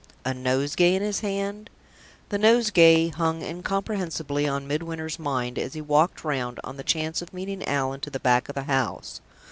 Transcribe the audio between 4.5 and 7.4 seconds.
Midwinter's mind as he walked round, on the chance of